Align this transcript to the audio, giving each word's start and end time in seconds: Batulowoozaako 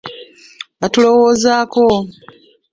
Batulowoozaako 0.79 1.89